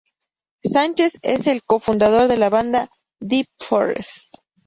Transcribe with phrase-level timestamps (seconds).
[0.63, 4.25] Sánchez es el co-fundador de la banda Deep Forest.